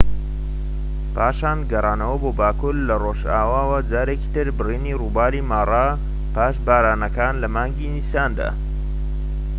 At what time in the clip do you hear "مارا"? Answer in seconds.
5.51-5.87